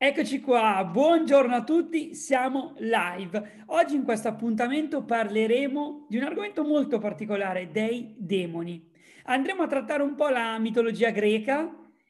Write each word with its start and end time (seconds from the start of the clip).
Eccoci 0.00 0.40
qua, 0.40 0.84
buongiorno 0.84 1.56
a 1.56 1.64
tutti, 1.64 2.14
siamo 2.14 2.74
live. 2.76 3.64
Oggi 3.66 3.96
in 3.96 4.04
questo 4.04 4.28
appuntamento 4.28 5.02
parleremo 5.02 6.06
di 6.08 6.16
un 6.18 6.22
argomento 6.22 6.62
molto 6.62 7.00
particolare, 7.00 7.72
dei 7.72 8.14
demoni. 8.16 8.80
Andremo 9.24 9.64
a 9.64 9.66
trattare 9.66 10.04
un 10.04 10.14
po' 10.14 10.28
la 10.28 10.56
mitologia 10.60 11.10
greca 11.10 11.68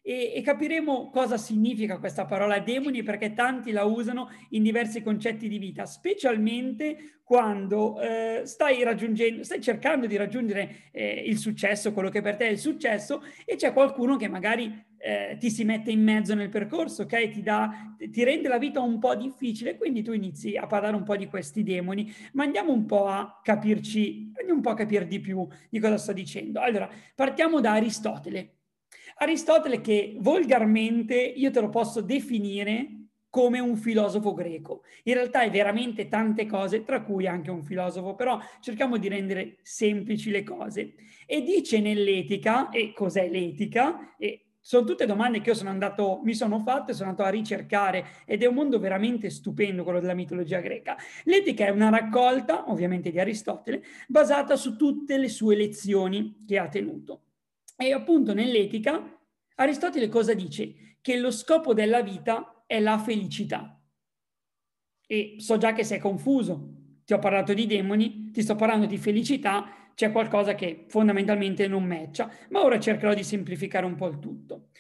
e, 0.08 0.32
e, 0.36 0.40
capiremo 0.40 1.10
cosa 1.10 1.36
significa 1.36 1.98
questa 1.98 2.24
parola 2.24 2.60
demoni 2.60 3.02
perché 3.02 3.34
tanti 3.34 3.72
la 3.72 3.84
usano 3.84 4.30
in 4.50 4.62
diversi 4.62 5.02
concetti 5.02 5.48
di 5.48 5.58
vita, 5.58 5.84
specialmente 5.84 7.18
quando 7.22 8.00
eh, 8.00 8.40
stai 8.46 8.82
stai 9.42 9.60
cercando 9.60 10.06
di 10.06 10.16
raggiungere 10.16 10.88
eh, 10.92 11.24
il 11.26 11.36
successo, 11.36 11.92
quello 11.92 12.08
che 12.08 12.22
per 12.22 12.36
te 12.36 12.46
è 12.46 12.50
il 12.50 12.58
successo, 12.58 13.22
e 13.44 13.56
c'è 13.56 13.74
qualcuno 13.74 14.16
che 14.16 14.28
magari 14.28 14.82
eh, 14.96 15.36
ti 15.38 15.50
si 15.50 15.64
mette 15.64 15.90
in 15.90 16.02
mezzo 16.02 16.34
nel 16.34 16.48
percorso, 16.48 17.02
ok? 17.02 17.28
Ti, 17.28 17.42
dà, 17.42 17.94
ti 18.10 18.24
rende 18.24 18.48
la 18.48 18.56
vita 18.56 18.80
un 18.80 18.98
po' 18.98 19.14
difficile, 19.14 19.76
quindi 19.76 20.02
tu 20.02 20.12
inizi 20.12 20.56
a 20.56 20.66
parlare 20.66 20.96
un 20.96 21.02
po' 21.02 21.18
di 21.18 21.26
questi 21.26 21.62
demoni, 21.62 22.10
ma 22.32 22.44
andiamo 22.44 22.72
un 22.72 22.86
po' 22.86 23.08
a 23.08 23.40
capirci, 23.42 24.32
andiamo 24.38 24.54
un 24.54 24.62
po' 24.62 24.70
a 24.70 24.74
capire 24.74 25.06
di 25.06 25.20
più 25.20 25.46
di 25.68 25.78
cosa 25.78 25.98
sto 25.98 26.14
dicendo. 26.14 26.60
Allora, 26.60 26.88
partiamo 27.14 27.60
da 27.60 27.72
Aristotele. 27.72 28.54
Aristotele 29.20 29.80
che 29.80 30.16
volgarmente 30.18 31.14
io 31.16 31.50
te 31.50 31.60
lo 31.60 31.68
posso 31.68 32.00
definire 32.00 32.98
come 33.30 33.58
un 33.58 33.76
filosofo 33.76 34.32
greco. 34.32 34.82
In 35.04 35.14
realtà 35.14 35.42
è 35.42 35.50
veramente 35.50 36.08
tante 36.08 36.46
cose, 36.46 36.82
tra 36.84 37.02
cui 37.02 37.26
anche 37.26 37.50
un 37.50 37.64
filosofo, 37.64 38.14
però 38.14 38.38
cerchiamo 38.60 38.96
di 38.96 39.08
rendere 39.08 39.58
semplici 39.62 40.30
le 40.30 40.42
cose. 40.42 40.94
E 41.26 41.42
dice 41.42 41.80
nell'etica, 41.80 42.70
e 42.70 42.92
cos'è 42.92 43.28
l'etica? 43.28 44.16
E 44.16 44.52
sono 44.60 44.86
tutte 44.86 45.06
domande 45.06 45.40
che 45.40 45.50
io 45.50 45.54
sono 45.54 45.70
andato, 45.70 46.20
mi 46.24 46.34
sono 46.34 46.60
fatte, 46.60 46.92
sono 46.92 47.10
andato 47.10 47.28
a 47.28 47.32
ricercare 47.32 48.06
ed 48.24 48.42
è 48.42 48.46
un 48.46 48.54
mondo 48.54 48.78
veramente 48.78 49.30
stupendo 49.30 49.82
quello 49.82 50.00
della 50.00 50.14
mitologia 50.14 50.60
greca. 50.60 50.96
L'etica 51.24 51.66
è 51.66 51.70
una 51.70 51.88
raccolta, 51.90 52.70
ovviamente 52.70 53.10
di 53.10 53.18
Aristotele, 53.18 53.82
basata 54.06 54.56
su 54.56 54.76
tutte 54.76 55.16
le 55.18 55.28
sue 55.28 55.56
lezioni 55.56 56.44
che 56.46 56.58
ha 56.58 56.68
tenuto. 56.68 57.22
E 57.80 57.92
appunto 57.92 58.34
nell'etica 58.34 59.16
Aristotele 59.54 60.08
cosa 60.08 60.34
dice? 60.34 60.96
Che 61.00 61.16
lo 61.16 61.30
scopo 61.30 61.74
della 61.74 62.02
vita 62.02 62.64
è 62.66 62.80
la 62.80 62.98
felicità. 62.98 63.80
E 65.06 65.36
so 65.38 65.56
già 65.58 65.72
che 65.72 65.84
sei 65.84 66.00
confuso. 66.00 66.74
Ti 67.04 67.12
ho 67.12 67.20
parlato 67.20 67.54
di 67.54 67.66
demoni, 67.66 68.30
ti 68.32 68.42
sto 68.42 68.56
parlando 68.56 68.86
di 68.86 68.98
felicità, 68.98 69.92
c'è 69.94 70.10
qualcosa 70.10 70.56
che 70.56 70.86
fondamentalmente 70.88 71.68
non 71.68 71.84
matcha, 71.84 72.30
ma 72.50 72.64
ora 72.64 72.80
cercherò 72.80 73.14
di 73.14 73.22
semplificare 73.22 73.86
un 73.86 73.94
po' 73.94 74.08
il 74.08 74.18
tutto. 74.18 74.70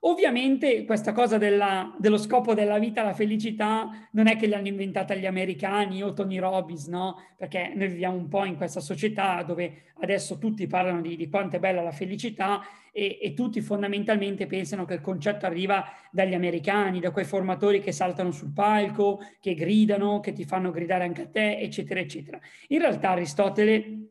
Ovviamente 0.00 0.84
questa 0.84 1.12
cosa 1.12 1.38
della, 1.38 1.94
dello 1.98 2.18
scopo 2.18 2.54
della 2.54 2.78
vita, 2.78 3.02
la 3.02 3.14
felicità, 3.14 4.08
non 4.12 4.28
è 4.28 4.36
che 4.36 4.46
l'hanno 4.46 4.68
inventata 4.68 5.14
gli 5.14 5.26
americani 5.26 6.02
o 6.02 6.12
Tony 6.12 6.38
Robbins, 6.38 6.86
no? 6.86 7.16
Perché 7.36 7.72
noi 7.74 7.88
viviamo 7.88 8.16
un 8.16 8.28
po' 8.28 8.44
in 8.44 8.56
questa 8.56 8.78
società 8.78 9.42
dove 9.42 9.92
adesso 10.00 10.38
tutti 10.38 10.68
parlano 10.68 11.00
di, 11.00 11.16
di 11.16 11.28
quanto 11.28 11.56
è 11.56 11.58
bella 11.58 11.82
la 11.82 11.90
felicità 11.90 12.62
e, 12.92 13.18
e, 13.20 13.34
tutti 13.34 13.60
fondamentalmente 13.60 14.46
pensano 14.46 14.84
che 14.84 14.94
il 14.94 15.00
concetto 15.00 15.46
arriva 15.46 15.84
dagli 16.12 16.34
americani, 16.34 17.00
da 17.00 17.10
quei 17.10 17.24
formatori 17.24 17.80
che 17.80 17.92
saltano 17.92 18.30
sul 18.30 18.52
palco, 18.52 19.18
che 19.40 19.54
gridano, 19.54 20.20
che 20.20 20.32
ti 20.32 20.44
fanno 20.44 20.70
gridare 20.70 21.04
anche 21.04 21.22
a 21.22 21.28
te, 21.28 21.58
eccetera, 21.58 21.98
eccetera. 21.98 22.38
In 22.68 22.78
realtà 22.78 23.10
Aristotele 23.10 24.10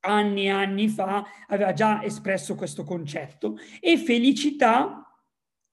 anni 0.00 0.46
e 0.46 0.50
anni 0.50 0.88
fa 0.88 1.24
aveva 1.48 1.72
già 1.72 2.02
espresso 2.02 2.54
questo 2.54 2.84
concetto 2.84 3.56
e 3.80 3.96
felicità 3.98 5.05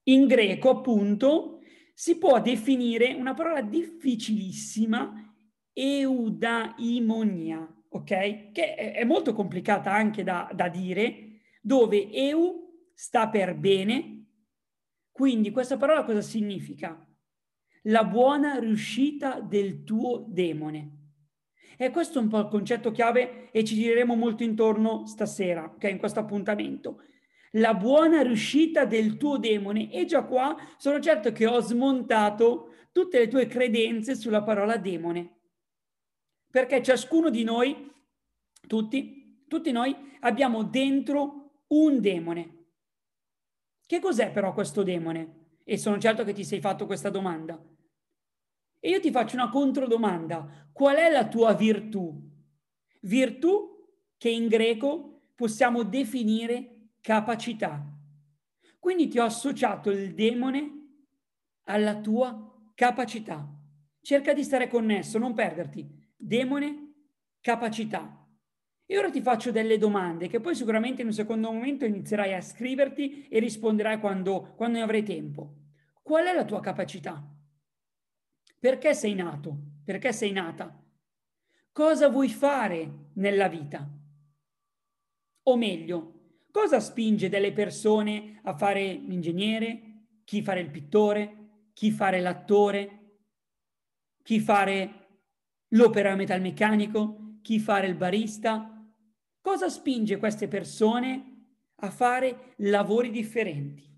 in 0.04 0.26
greco 0.26 0.70
appunto 0.70 1.60
si 1.94 2.18
può 2.18 2.40
definire 2.40 3.14
una 3.14 3.34
parola 3.34 3.62
difficilissima 3.62 5.34
eudaimonia, 5.72 7.84
ok? 7.88 8.52
Che 8.52 8.74
è 8.74 9.04
molto 9.04 9.32
complicata 9.32 9.92
anche 9.92 10.22
da, 10.22 10.50
da 10.52 10.68
dire, 10.68 11.40
dove 11.60 12.10
eu 12.10 12.64
sta 12.94 13.28
per 13.28 13.56
bene, 13.56 14.26
quindi 15.10 15.50
questa 15.50 15.76
parola 15.76 16.04
cosa 16.04 16.20
significa? 16.20 17.00
La 17.82 18.04
buona 18.04 18.58
riuscita 18.58 19.40
del 19.40 19.84
tuo 19.84 20.24
demone. 20.28 21.02
E 21.76 21.90
questo 21.90 22.18
è 22.18 22.22
un 22.22 22.28
po' 22.28 22.38
il 22.38 22.48
concetto 22.48 22.92
chiave 22.92 23.50
e 23.50 23.64
ci 23.64 23.74
gireremo 23.74 24.14
molto 24.14 24.42
intorno 24.42 25.06
stasera, 25.06 25.64
ok, 25.64 25.84
in 25.84 25.98
questo 25.98 26.20
appuntamento. 26.20 27.02
La 27.56 27.74
buona 27.74 28.22
riuscita 28.22 28.84
del 28.84 29.16
tuo 29.16 29.38
demone. 29.38 29.90
E 29.92 30.04
già 30.04 30.24
qua 30.24 30.56
sono 30.76 31.00
certo 31.00 31.32
che 31.32 31.46
ho 31.46 31.60
smontato 31.60 32.74
tutte 32.92 33.18
le 33.18 33.28
tue 33.28 33.46
credenze 33.46 34.14
sulla 34.14 34.42
parola 34.42 34.76
demone. 34.76 35.40
Perché 36.50 36.82
ciascuno 36.82 37.30
di 37.30 37.44
noi, 37.44 37.92
tutti, 38.66 39.44
tutti 39.48 39.72
noi 39.72 39.94
abbiamo 40.20 40.62
dentro 40.64 41.62
un 41.68 42.00
demone. 42.00 42.66
Che 43.86 44.00
cos'è 44.00 44.30
però 44.30 44.52
questo 44.52 44.82
demone? 44.82 45.42
E 45.64 45.76
sono 45.76 45.98
certo 45.98 46.24
che 46.24 46.32
ti 46.32 46.44
sei 46.44 46.60
fatto 46.60 46.86
questa 46.86 47.10
domanda. 47.10 47.60
E 48.80 48.88
io 48.88 49.00
ti 49.00 49.10
faccio 49.10 49.36
una 49.36 49.48
controdomanda. 49.48 50.68
Qual 50.72 50.96
è 50.96 51.10
la 51.10 51.26
tua 51.28 51.54
virtù? 51.54 52.12
Virtù 53.02 53.88
che 54.16 54.30
in 54.30 54.46
greco 54.46 55.30
possiamo 55.34 55.82
definire 55.82 56.73
capacità. 57.04 57.84
Quindi 58.78 59.08
ti 59.08 59.18
ho 59.18 59.24
associato 59.24 59.90
il 59.90 60.14
demone 60.14 60.70
alla 61.64 62.00
tua 62.00 62.50
capacità. 62.74 63.46
Cerca 64.00 64.32
di 64.32 64.42
stare 64.42 64.68
connesso, 64.68 65.18
non 65.18 65.34
perderti. 65.34 65.86
Demone, 66.16 66.94
capacità. 67.42 68.26
E 68.86 68.96
ora 68.96 69.10
ti 69.10 69.20
faccio 69.20 69.50
delle 69.50 69.76
domande 69.76 70.28
che 70.28 70.40
poi 70.40 70.54
sicuramente 70.54 71.02
in 71.02 71.08
un 71.08 71.12
secondo 71.12 71.52
momento 71.52 71.84
inizierai 71.84 72.32
a 72.32 72.40
scriverti 72.40 73.28
e 73.28 73.38
risponderai 73.38 74.00
quando, 74.00 74.54
quando 74.56 74.78
ne 74.78 74.84
avrai 74.84 75.02
tempo. 75.02 75.56
Qual 76.00 76.24
è 76.24 76.32
la 76.32 76.46
tua 76.46 76.60
capacità? 76.60 77.22
Perché 78.58 78.94
sei 78.94 79.12
nato? 79.12 79.58
Perché 79.84 80.10
sei 80.14 80.32
nata? 80.32 80.82
Cosa 81.70 82.08
vuoi 82.08 82.30
fare 82.30 83.10
nella 83.16 83.48
vita? 83.48 83.86
O 85.42 85.56
meglio, 85.58 86.13
cosa 86.54 86.78
spinge 86.78 87.28
delle 87.28 87.52
persone 87.52 88.38
a 88.44 88.56
fare 88.56 88.92
l'ingegnere, 88.92 90.04
chi 90.22 90.40
fare 90.40 90.60
il 90.60 90.70
pittore, 90.70 91.70
chi 91.72 91.90
fare 91.90 92.20
l'attore, 92.20 93.22
chi 94.22 94.38
fare 94.38 95.22
l'opera 95.70 96.14
metalmeccanico, 96.14 97.38
chi 97.42 97.58
fare 97.58 97.88
il 97.88 97.96
barista? 97.96 98.88
Cosa 99.40 99.68
spinge 99.68 100.18
queste 100.18 100.46
persone 100.46 101.56
a 101.74 101.90
fare 101.90 102.54
lavori 102.58 103.10
differenti? 103.10 103.92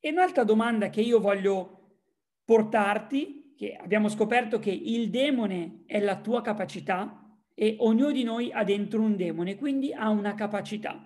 E 0.00 0.10
un'altra 0.10 0.42
domanda 0.44 0.88
che 0.88 1.02
io 1.02 1.20
voglio 1.20 1.98
portarti, 2.46 3.52
che 3.58 3.76
abbiamo 3.76 4.08
scoperto 4.08 4.58
che 4.58 4.70
il 4.70 5.10
demone 5.10 5.82
è 5.84 6.00
la 6.00 6.18
tua 6.18 6.40
capacità 6.40 7.25
e 7.58 7.76
ognuno 7.80 8.12
di 8.12 8.22
noi 8.22 8.52
ha 8.52 8.62
dentro 8.64 9.00
un 9.00 9.16
demone, 9.16 9.56
quindi 9.56 9.90
ha 9.94 10.10
una 10.10 10.34
capacità. 10.34 11.02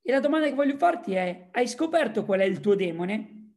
E 0.00 0.10
la 0.10 0.20
domanda 0.20 0.48
che 0.48 0.54
voglio 0.54 0.78
farti 0.78 1.12
è, 1.12 1.48
hai 1.52 1.68
scoperto 1.68 2.24
qual 2.24 2.40
è 2.40 2.44
il 2.44 2.60
tuo 2.60 2.74
demone? 2.74 3.56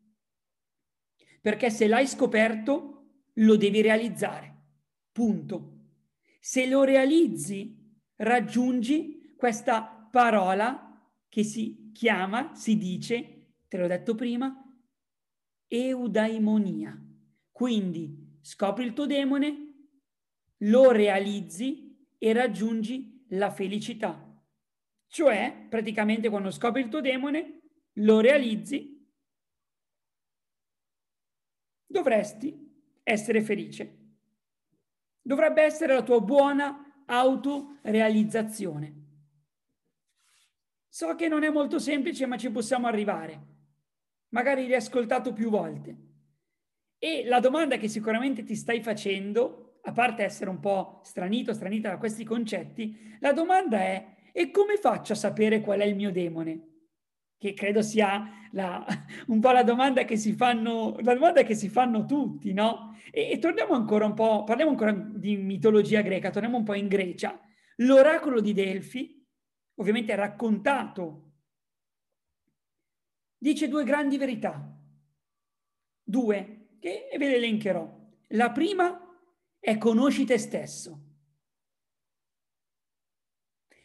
Perché 1.40 1.70
se 1.70 1.88
l'hai 1.88 2.06
scoperto, 2.08 3.06
lo 3.36 3.56
devi 3.56 3.82
realizzare. 3.82 4.54
Punto. 5.14 5.72
Se 6.42 6.68
lo 6.68 6.84
realizzi, 6.84 8.02
raggiungi 8.18 9.34
questa 9.38 10.10
parola 10.12 11.10
che 11.30 11.44
si 11.44 11.92
chiama, 11.94 12.54
si 12.54 12.78
dice, 12.78 13.54
te 13.70 13.78
l'ho 13.78 13.88
detto 13.88 14.14
prima, 14.14 14.54
eudaimonia. 15.68 17.02
Quindi 17.50 18.40
scopri 18.42 18.84
il 18.84 18.94
tuo 18.94 19.06
demone, 19.06 19.73
lo 20.58 20.92
realizzi 20.92 21.96
e 22.18 22.34
raggiungi 22.34 23.26
la 23.30 23.52
felicità. 23.52 24.30
Cioè, 25.08 25.68
praticamente 25.70 26.30
quando 26.30 26.52
scopri 26.52 26.82
il 26.82 26.90
tuo 26.90 27.02
demone, 27.02 27.62
lo 27.98 28.20
realizzi, 28.20 29.08
dovresti 31.86 32.56
essere 33.04 33.42
felice. 33.42 34.00
Dovrebbe 35.22 35.62
essere 35.62 35.94
la 35.94 36.04
tua 36.04 36.20
buona 36.22 37.04
autorealizzazione. 37.06 39.02
So 40.88 41.16
che 41.16 41.28
non 41.28 41.44
è 41.44 41.50
molto 41.50 41.80
semplice, 41.80 42.26
ma 42.26 42.38
ci 42.38 42.50
possiamo 42.52 42.88
arrivare 42.88 43.52
magari 44.34 44.66
riascoltato 44.66 45.32
più 45.32 45.50
volte. 45.50 45.98
E 46.98 47.24
la 47.26 47.40
domanda 47.40 47.78
che 47.78 47.88
sicuramente 47.88 48.44
ti 48.44 48.56
stai 48.56 48.82
facendo, 48.82 49.63
a 49.86 49.92
parte 49.92 50.24
essere 50.24 50.50
un 50.50 50.60
po' 50.60 51.02
stranito, 51.04 51.54
stranita 51.54 51.90
da 51.90 51.98
questi 51.98 52.24
concetti, 52.24 53.18
la 53.20 53.34
domanda 53.34 53.80
è, 53.80 54.16
e 54.32 54.52
come 54.52 54.78
faccio 54.78 55.14
a 55.14 55.18
sapere 55.18 55.62
qual 55.62 55.80
è 55.80 55.86
il 55.86 55.96
mio 55.96 56.12
demone? 56.12 56.74
che 57.44 57.54
credo 57.54 57.82
sia 57.82 58.48
la, 58.52 58.86
un 59.28 59.42
po' 59.42 59.52
la 59.52 59.64
domanda 59.64 60.06
che 60.06 60.16
si 60.16 60.32
fanno, 60.32 60.96
la 61.02 61.14
domanda 61.14 61.44
che 61.44 61.56
si 61.56 61.68
fanno 61.68 62.06
tutti, 62.06 62.54
no? 62.54 62.96
E, 63.12 63.32
e 63.32 63.38
torniamo 63.38 63.74
ancora 63.74 64.06
un 64.06 64.14
po', 64.14 64.46
parliamo 64.46 64.72
ancora 64.72 64.94
di 64.94 65.36
mitologia 65.36 66.00
greca, 66.00 66.30
torniamo 66.30 66.56
un 66.56 66.64
po' 66.64 66.74
in 66.74 66.88
Grecia. 66.88 67.38
L'oracolo 67.78 68.40
di 68.40 68.54
Delfi, 68.54 69.28
ovviamente 69.76 70.16
raccontato, 70.16 71.32
dice 73.38 73.68
due 73.68 73.84
grandi 73.84 74.18
verità. 74.18 74.80
Due, 76.02 76.68
che 76.80 77.10
ve 77.18 77.28
le 77.28 77.36
elencherò. 77.36 78.02
La 78.30 78.52
prima 78.52 79.03
è 79.66 79.78
conosci 79.78 80.26
te 80.26 80.38
stesso. 80.38 81.00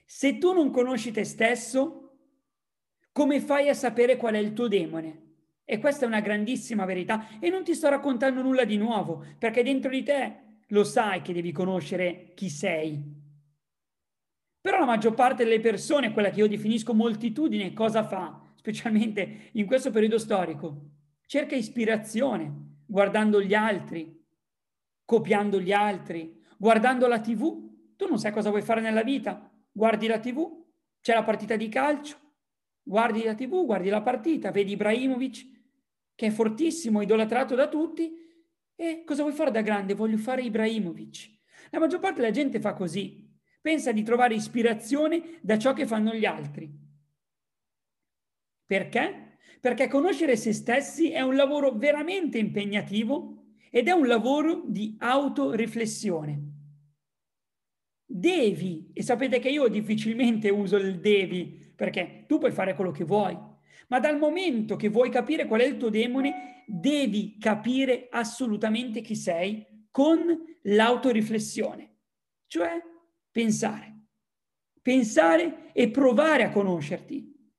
Se 0.05 0.39
tu 0.39 0.53
non 0.53 0.73
conosci 0.73 1.13
te 1.13 1.23
stesso, 1.23 2.17
come 3.13 3.41
fai 3.41 3.69
a 3.69 3.75
sapere 3.75 4.17
qual 4.17 4.35
è 4.35 4.39
il 4.39 4.55
tuo 4.55 4.67
demone? 4.67 5.27
E 5.65 5.79
questa 5.79 6.05
è 6.05 6.09
una 6.09 6.19
grandissima 6.19 6.85
verità 6.85 7.39
e 7.39 7.49
non 7.49 7.63
ti 7.63 7.75
sto 7.75 7.89
raccontando 7.89 8.43
nulla 8.43 8.65
di 8.65 8.77
nuovo, 8.77 9.25
perché 9.39 9.63
dentro 9.63 9.91
di 9.93 10.03
te 10.03 10.63
lo 10.67 10.83
sai 10.83 11.23
che 11.23 11.33
devi 11.33 11.53
conoscere 11.53 12.33
chi 12.35 12.49
sei. 12.49 13.01
Però 14.61 14.81
la 14.81 14.85
maggior 14.85 15.15
parte 15.15 15.45
delle 15.45 15.61
persone, 15.61 16.13
quella 16.13 16.31
che 16.31 16.41
io 16.41 16.49
definisco 16.49 16.93
moltitudine, 16.93 17.73
cosa 17.73 18.03
fa? 18.03 18.51
Specialmente 18.57 19.51
in 19.53 19.65
questo 19.67 19.93
periodo 19.93 20.19
storico. 20.19 20.87
Cerca 21.25 21.55
ispirazione 21.55 22.67
guardando 22.85 23.41
gli 23.41 23.55
altri, 23.55 24.18
copiando 25.09 25.59
gli 25.59 25.73
altri, 25.73 26.39
guardando 26.59 27.07
la 27.07 27.19
tv. 27.19 27.97
Tu 27.97 28.07
non 28.07 28.19
sai 28.19 28.31
cosa 28.31 28.51
vuoi 28.51 28.61
fare 28.61 28.83
nella 28.83 29.03
vita, 29.03 29.51
guardi 29.73 30.07
la 30.07 30.19
tv, 30.19 30.67
c'è 31.01 31.15
la 31.15 31.23
partita 31.23 31.57
di 31.57 31.71
calcio, 31.71 32.19
guardi 32.83 33.23
la 33.23 33.35
tv, 33.35 33.65
guardi 33.65 33.89
la 33.89 34.03
partita, 34.03 34.51
vedi 34.51 34.73
Ibrahimovic 34.73 35.57
che 36.15 36.27
è 36.27 36.31
fortissimo, 36.31 37.01
idolatrato 37.01 37.55
da 37.55 37.69
tutti, 37.69 38.13
e 38.77 39.03
cosa 39.07 39.23
vuoi 39.23 39.33
fare 39.33 39.51
da 39.51 39.63
grande? 39.63 39.95
Voglio 39.95 40.19
fare 40.19 40.43
Ibrahimovic. 40.43 41.39
La 41.71 41.79
maggior 41.79 42.01
parte 42.01 42.21
della 42.21 42.33
gente 42.33 42.61
fa 42.61 42.75
così, 42.75 43.35
pensa 43.63 43.93
di 43.93 44.03
trovare 44.03 44.35
ispirazione 44.35 45.39
da 45.41 45.57
ciò 45.59 45.73
che 45.73 45.87
fanno 45.87 46.13
gli 46.13 46.27
altri. 46.27 46.71
Perché? 48.67 49.39
Perché 49.59 49.89
conoscere 49.89 50.37
se 50.37 50.53
stessi 50.53 51.11
è 51.11 51.23
un 51.23 51.35
lavoro 51.35 51.73
veramente 51.73 52.37
impegnativo 52.37 53.38
ed 53.71 53.89
è 53.89 53.93
un 53.93 54.07
lavoro 54.07 54.65
di 54.67 54.97
autoriflessione. 54.99 56.43
Devi, 58.05 58.91
e 58.95 59.03
sapete 59.03 59.39
che 59.39 59.51
io 59.51 59.69
difficilmente 59.69 60.49
uso 60.49 60.77
il 60.77 60.99
devi, 60.99 61.73
perché 61.77 62.25
tu 62.27 62.39
puoi 62.39 62.53
fare 62.53 62.75
quello 62.75 62.91
che 62.91 63.05
vuoi, 63.05 63.37
ma 63.89 64.01
dal 64.01 64.19
momento 64.19 64.77
che 64.77 64.89
vuoi 64.89 65.11
capire 65.11 65.47
qual 65.47 65.61
è 65.61 65.67
il 65.67 65.77
tuo 65.77 65.91
demone, 65.91 66.65
devi 66.67 67.39
capire 67.39 68.09
assolutamente 68.11 69.01
chi 69.01 69.15
sei 69.15 69.87
con 69.91 70.19
l'autoriflessione, 70.63 71.97
cioè 72.47 72.83
pensare. 73.31 73.97
Pensare 74.81 75.73
e 75.73 75.91
provare 75.91 76.45
a 76.45 76.51
conoscerti, 76.51 77.53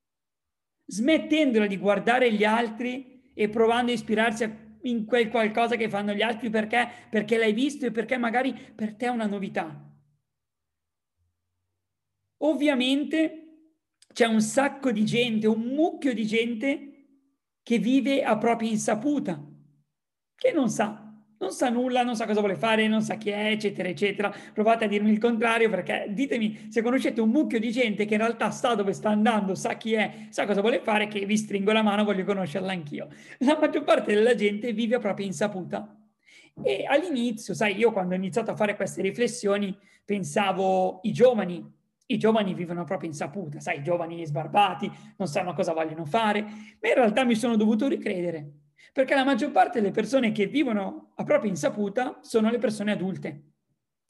smettendola 0.86 1.68
di 1.68 1.78
guardare 1.78 2.34
gli 2.34 2.44
altri 2.44 3.32
e 3.36 3.50
provando 3.50 3.92
a 3.92 3.94
ispirarsi 3.94 4.44
a 4.44 4.69
in 4.84 5.06
quel 5.06 5.30
qualcosa 5.30 5.76
che 5.76 5.90
fanno 5.90 6.14
gli 6.14 6.22
altri 6.22 6.50
perché? 6.50 6.88
Perché 7.10 7.38
l'hai 7.38 7.54
visto 7.54 7.86
e 7.86 7.92
perché 7.92 8.18
magari 8.18 8.54
per 8.54 8.96
te 8.96 9.08
è 9.08 9.10
una 9.10 9.26
novità. 9.26 9.86
Ovviamente 12.42 13.44
c'è 14.14 14.26
un 14.26 14.42
sacco 14.42 14.92
di 14.92 15.06
gente, 15.06 15.48
un 15.48 15.62
mucchio 15.62 16.14
di 16.14 16.26
gente 16.26 16.94
che 17.62 17.78
vive 17.78 18.24
a 18.24 18.38
propria 18.38 18.70
insaputa, 18.70 19.44
che 20.36 20.52
non 20.52 20.70
sa 20.70 21.09
non 21.40 21.52
sa 21.52 21.70
nulla, 21.70 22.04
non 22.04 22.16
sa 22.16 22.26
cosa 22.26 22.40
vuole 22.40 22.56
fare, 22.56 22.88
non 22.88 23.02
sa 23.02 23.16
chi 23.16 23.30
è, 23.30 23.52
eccetera, 23.52 23.88
eccetera. 23.88 24.34
Provate 24.54 24.86
a 24.86 24.88
dirmi 24.88 25.12
il 25.12 25.20
contrario 25.20 25.70
perché 25.70 26.08
ditemi 26.10 26.68
se 26.70 26.82
conoscete 26.82 27.22
un 27.22 27.30
mucchio 27.30 27.60
di 27.60 27.72
gente 27.72 28.06
che 28.06 28.16
in 28.16 28.20
realtà 28.20 28.52
sa 28.52 28.76
dove 28.76 28.94
sta 28.94 29.10
andando, 29.10 29.56
sa 29.56 29.76
chi 29.76 29.94
è, 29.94 30.28
sa 30.30 30.46
cosa 30.46 30.62
vuole 30.62 30.82
fare, 30.82 31.08
che 31.08 31.26
vi 31.26 31.38
stringo 31.38 31.72
la 31.72 31.82
mano, 31.82 32.04
voglio 32.04 32.26
conoscerla 32.26 32.72
anch'io. 32.72 33.08
La 33.40 33.58
maggior 33.60 33.84
parte 33.84 34.14
della 34.14 34.36
gente 34.36 34.74
vive 34.74 34.96
a 34.96 35.00
propria 35.00 35.26
insaputa. 35.26 35.96
E 36.62 36.84
all'inizio, 36.86 37.54
sai, 37.54 37.78
io 37.78 37.94
quando 37.94 38.16
ho 38.16 38.18
iniziato 38.18 38.52
a 38.52 38.56
fare 38.56 38.76
queste 38.76 39.02
riflessioni 39.02 39.76
pensavo 40.04 41.00
i 41.04 41.14
giovani, 41.14 41.66
i 42.08 42.18
giovani 42.18 42.54
vivono 42.54 42.82
a 42.82 42.84
propria 42.84 43.10
insaputa, 43.10 43.62
sai, 43.62 43.78
i 43.78 43.84
giovani 43.84 44.26
sbarbati, 44.26 44.92
non 45.16 45.28
sanno 45.30 45.54
cosa 45.54 45.72
vogliono 45.72 46.04
fare, 46.04 46.42
ma 46.42 46.90
in 46.90 46.96
realtà 46.96 47.24
mi 47.24 47.36
sono 47.36 47.56
dovuto 47.56 47.88
ricredere 47.88 48.59
perché 48.94 49.16
la 49.16 49.24
maggior 49.24 49.52
parte 49.52 49.80
delle 49.80 49.94
persone 49.94 50.32
che 50.32 50.48
vivono 50.48 51.14
a 51.16 51.24
propria 51.24 51.50
insaputa 51.50 52.20
sono 52.22 52.50
le 52.50 52.58
persone 52.58 52.92
adulte. 52.92 53.44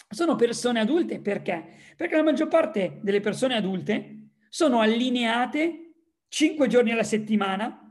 Sono 0.09 0.35
persone 0.35 0.79
adulte 0.79 1.19
perché? 1.19 1.65
Perché 1.95 2.15
la 2.15 2.23
maggior 2.23 2.47
parte 2.47 2.99
delle 3.01 3.19
persone 3.19 3.55
adulte 3.55 4.31
sono 4.49 4.79
allineate 4.79 5.91
5 6.27 6.67
giorni 6.67 6.91
alla 6.91 7.03
settimana 7.03 7.83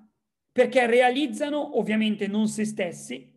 perché 0.50 0.87
realizzano 0.87 1.79
ovviamente 1.79 2.26
non 2.26 2.49
se 2.49 2.64
stessi, 2.64 3.32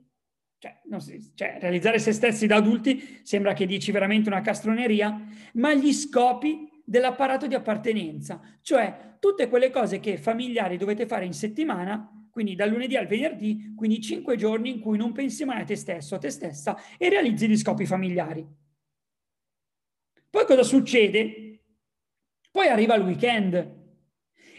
cioè, 0.57 0.79
si, 0.97 1.31
cioè, 1.35 1.57
realizzare 1.59 1.99
se 1.99 2.11
stessi 2.11 2.47
da 2.47 2.55
adulti 2.55 3.19
sembra 3.23 3.53
che 3.53 3.65
dici 3.65 3.91
veramente 3.91 4.29
una 4.29 4.41
castroneria, 4.41 5.21
ma 5.53 5.73
gli 5.73 5.93
scopi 5.93 6.67
dell'apparato 6.83 7.45
di 7.45 7.53
appartenenza, 7.53 8.41
cioè 8.61 9.17
tutte 9.19 9.47
quelle 9.49 9.69
cose 9.69 9.99
che 9.99 10.17
familiari 10.17 10.77
dovete 10.77 11.05
fare 11.05 11.25
in 11.25 11.33
settimana 11.33 12.20
quindi 12.31 12.55
dal 12.55 12.69
lunedì 12.69 12.95
al 12.95 13.07
venerdì, 13.07 13.73
quindi 13.75 14.01
cinque 14.01 14.35
giorni 14.35 14.69
in 14.69 14.79
cui 14.79 14.97
non 14.97 15.11
pensi 15.11 15.45
mai 15.45 15.61
a 15.61 15.65
te 15.65 15.75
stesso, 15.75 16.15
a 16.15 16.17
te 16.17 16.29
stessa 16.29 16.77
e 16.97 17.09
realizzi 17.09 17.47
gli 17.47 17.57
scopi 17.57 17.85
familiari. 17.85 18.45
Poi 20.29 20.45
cosa 20.45 20.63
succede? 20.63 21.59
Poi 22.49 22.67
arriva 22.67 22.95
il 22.95 23.03
weekend 23.03 23.79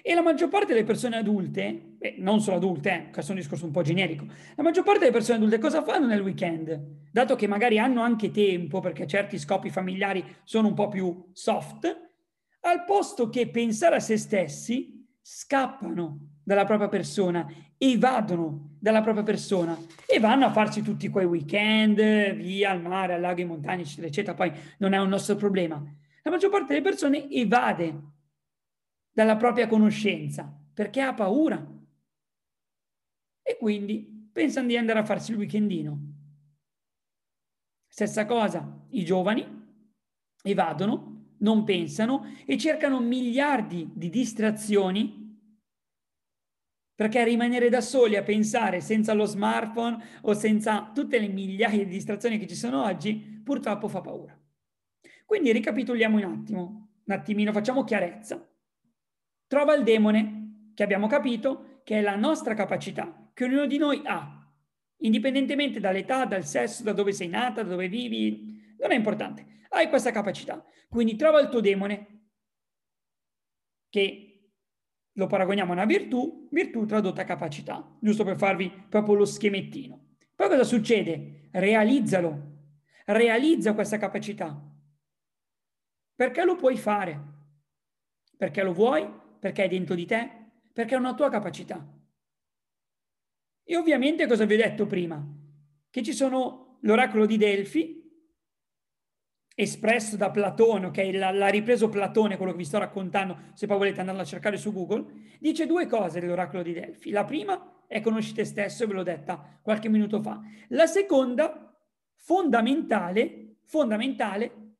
e 0.02 0.14
la 0.14 0.22
maggior 0.22 0.48
parte 0.48 0.72
delle 0.72 0.84
persone 0.84 1.16
adulte, 1.16 1.94
beh, 1.96 2.16
non 2.19 2.40
solo 2.40 2.56
adulte, 2.56 2.90
eh, 2.90 3.10
questo 3.10 3.32
è 3.32 3.34
un 3.34 3.40
discorso 3.40 3.64
un 3.64 3.70
po' 3.70 3.82
generico, 3.82 4.26
la 4.56 4.62
maggior 4.62 4.84
parte 4.84 5.00
delle 5.00 5.12
persone 5.12 5.38
adulte 5.38 5.58
cosa 5.58 5.82
fanno 5.82 6.06
nel 6.06 6.20
weekend? 6.20 7.00
Dato 7.10 7.36
che 7.36 7.46
magari 7.46 7.78
hanno 7.78 8.02
anche 8.02 8.30
tempo, 8.30 8.80
perché 8.80 9.06
certi 9.06 9.38
scopi 9.38 9.70
familiari 9.70 10.25
sono 10.44 10.68
un 10.68 10.75
po' 10.75 10.88
più 10.88 11.30
soft, 11.32 12.10
al 12.62 12.84
posto 12.84 13.28
che 13.28 13.48
pensare 13.48 13.96
a 13.96 14.00
se 14.00 14.16
stessi, 14.16 15.06
scappano 15.20 16.31
dalla 16.42 16.64
propria 16.64 16.88
persona, 16.88 17.50
evadono 17.78 18.76
dalla 18.78 19.02
propria 19.02 19.22
persona 19.22 19.76
e 20.06 20.18
vanno 20.18 20.46
a 20.46 20.52
farci 20.52 20.82
tutti 20.82 21.08
quei 21.08 21.25
weekend, 21.25 21.96
via 22.34 22.70
al 22.70 22.82
mare, 22.82 23.14
al 23.14 23.20
lago, 23.20 23.40
in 23.40 23.49
montagna, 23.49 23.82
eccetera, 23.82 24.06
eccetera. 24.06 24.34
Poi 24.34 24.52
non 24.78 24.92
è 24.92 24.99
un 24.99 25.08
nostro 25.08 25.37
problema. 25.37 25.82
La 26.22 26.30
maggior 26.30 26.50
parte 26.50 26.75
delle 26.75 26.82
persone 26.82 27.28
evade 27.30 28.11
dalla 29.11 29.37
propria 29.37 29.66
conoscenza 29.66 30.52
perché 30.72 31.00
ha 31.00 31.14
paura 31.14 31.64
e 33.42 33.56
quindi 33.58 34.28
pensano 34.32 34.68
di 34.68 34.76
andare 34.76 35.00
a 35.00 35.04
farsi 35.04 35.32
il 35.32 35.38
weekendino. 35.38 36.11
Stessa 37.87 38.25
cosa, 38.25 38.84
i 38.90 39.04
giovani 39.04 39.44
evadono, 40.42 41.11
non 41.38 41.64
pensano 41.64 42.34
e 42.46 42.56
cercano 42.56 43.00
miliardi 43.00 43.90
di 43.92 44.08
distrazioni 44.08 45.22
perché 46.94 47.25
rimanere 47.25 47.68
da 47.68 47.80
soli 47.80 48.16
a 48.16 48.22
pensare 48.22 48.80
senza 48.80 49.12
lo 49.12 49.25
smartphone 49.25 50.20
o 50.22 50.34
senza 50.34 50.90
tutte 50.94 51.18
le 51.18 51.28
migliaia 51.28 51.84
di 51.84 51.90
distrazioni 51.90 52.38
che 52.38 52.46
ci 52.46 52.54
sono 52.54 52.82
oggi, 52.82 53.40
purtroppo 53.42 53.88
fa 53.88 54.00
paura. 54.00 54.38
Quindi 55.25 55.52
ricapitoliamo 55.52 56.16
un 56.18 56.25
attimo, 56.25 56.90
un 57.04 57.14
attimino, 57.14 57.52
facciamo 57.52 57.84
chiarezza. 57.84 58.46
Trova 59.46 59.75
il 59.75 59.82
demone, 59.82 60.70
che 60.75 60.82
abbiamo 60.82 61.06
capito 61.06 61.80
che 61.84 61.99
è 61.99 62.00
la 62.00 62.16
nostra 62.16 62.54
capacità, 62.54 63.30
che 63.34 63.44
ognuno 63.44 63.66
di 63.66 63.78
noi 63.78 64.02
ha, 64.04 64.50
indipendentemente 64.99 65.80
dall'età, 65.80 66.25
dal 66.25 66.44
sesso, 66.44 66.82
da 66.82 66.92
dove 66.92 67.12
sei 67.12 67.28
nata, 67.28 67.62
da 67.62 67.70
dove 67.70 67.88
vivi, 67.88 68.75
non 68.78 68.92
è 68.92 68.94
importante. 68.94 69.61
Hai 69.70 69.88
questa 69.88 70.11
capacità. 70.11 70.64
Quindi 70.88 71.16
trova 71.16 71.40
il 71.40 71.49
tuo 71.49 71.61
demone, 71.61 72.28
che 73.88 74.31
lo 75.14 75.26
paragoniamo 75.26 75.71
a 75.71 75.75
una 75.75 75.85
virtù, 75.85 76.49
virtù 76.50 76.87
tradotta 76.87 77.25
capacità, 77.25 77.97
giusto 78.00 78.25
per 78.25 78.37
farvi 78.37 78.71
proprio 78.88 79.14
lo 79.14 79.25
schemettino. 79.25 80.16
Poi 80.35 80.49
cosa 80.49 80.64
succede? 80.64 81.49
Realizzalo, 81.52 82.52
realizza 83.07 83.75
questa 83.75 83.99
capacità. 83.99 84.61
Perché 86.14 86.45
lo 86.45 86.57
puoi 86.57 86.76
fare? 86.76 87.21
Perché 88.37 88.62
lo 88.62 88.73
vuoi? 88.73 89.09
Perché 89.38 89.64
è 89.64 89.69
dentro 89.69 89.95
di 89.95 90.07
te? 90.07 90.31
Perché 90.73 90.95
è 90.95 90.99
una 90.99 91.14
tua 91.14 91.28
capacità. 91.28 91.85
E 93.64 93.76
ovviamente 93.76 94.26
cosa 94.26 94.45
vi 94.45 94.54
ho 94.54 94.59
detto 94.59 94.87
prima? 94.87 95.25
Che 95.90 96.02
ci 96.02 96.12
sono 96.12 96.78
l'oracolo 96.83 97.26
di 97.26 97.37
Delfi, 97.37 98.01
espresso 99.54 100.16
da 100.16 100.30
Platone, 100.30 100.87
ok? 100.87 101.11
L'ha 101.12 101.49
ripreso 101.49 101.88
Platone, 101.88 102.37
quello 102.37 102.52
che 102.52 102.59
vi 102.59 102.64
sto 102.64 102.78
raccontando, 102.78 103.38
se 103.54 103.66
poi 103.66 103.76
volete 103.78 104.00
andarlo 104.00 104.23
a 104.23 104.26
cercare 104.26 104.56
su 104.56 104.73
Google, 104.73 105.04
dice 105.38 105.66
due 105.66 105.87
cose 105.87 106.21
dell'oracolo 106.21 106.62
di 106.62 106.73
Delfi. 106.73 107.11
La 107.11 107.25
prima 107.25 107.85
è 107.87 108.00
conosci 108.00 108.32
te 108.32 108.44
stesso, 108.44 108.87
ve 108.87 108.94
l'ho 108.94 109.02
detta 109.02 109.59
qualche 109.62 109.88
minuto 109.88 110.21
fa. 110.23 110.40
La 110.68 110.87
seconda, 110.87 111.76
fondamentale, 112.14 113.56
fondamentale, 113.64 114.76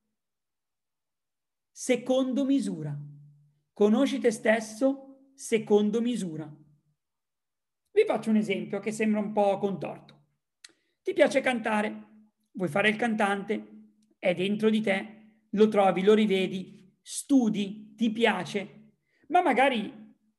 secondo 1.71 2.45
misura. 2.45 2.97
Conosci 3.73 4.19
te 4.19 4.31
stesso 4.31 5.31
secondo 5.35 6.01
misura. 6.01 6.51
Vi 7.95 8.05
faccio 8.07 8.31
un 8.31 8.37
esempio 8.37 8.81
che 8.81 8.93
sembra 8.93 9.21
un 9.21 9.33
po' 9.33 9.59
contorto. 9.59 10.21
Ti 11.03 11.13
piace 11.13 11.41
cantare, 11.41 12.07
vuoi 12.53 12.69
fare 12.69 12.89
il 12.89 12.97
cantante, 12.97 13.82
è 14.23 14.35
dentro 14.35 14.71
di 14.71 14.81
te, 14.81 15.07
lo 15.51 15.67
trovi, 15.67 16.05
lo 16.05 16.15
rivedi, 16.15 16.95
studi, 17.03 17.93
ti 17.97 18.13
piace, 18.13 18.91
ma 19.31 19.43
magari 19.43 19.93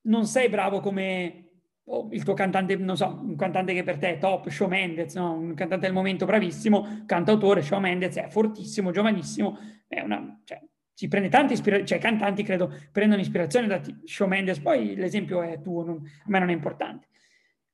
non 0.04 0.26
sei 0.26 0.48
bravo 0.48 0.80
come 0.80 1.50
oh, 1.84 2.08
il 2.14 2.24
tuo 2.24 2.34
cantante, 2.34 2.78
non 2.78 2.96
so, 2.96 3.20
un 3.22 3.36
cantante 3.36 3.74
che 3.74 3.84
per 3.84 3.98
te 3.98 4.12
è 4.12 4.18
top, 4.20 4.48
Shawn 4.48 4.70
Mendes, 4.70 5.16
no? 5.16 5.34
un 5.34 5.54
cantante 5.54 5.86
del 5.86 5.94
momento 5.94 6.26
bravissimo, 6.26 7.04
cantautore, 7.06 7.62
Shawn 7.62 7.82
Mendes 7.82 8.16
è 8.16 8.30
fortissimo, 8.30 8.92
giovanissimo, 8.92 9.60
è 9.86 10.00
una, 10.00 10.40
cioè, 10.46 10.62
si 10.94 11.10
prende 11.10 11.28
tante 11.28 11.52
ispirazioni, 11.52 11.86
cioè 11.90 11.98
i 11.98 12.02
cantanti 12.02 12.44
credo 12.44 12.74
prendono 12.90 13.20
ispirazione 13.20 13.68
da 13.68 13.82
Shawn 14.06 14.30
Mendes, 14.30 14.60
poi 14.60 14.96
l'esempio 14.96 15.42
è 15.42 15.60
tuo, 15.60 15.84
non, 15.84 15.98
a 15.98 16.26
me 16.28 16.40
non 16.40 16.50
è 16.50 16.54
importante. 16.54 17.10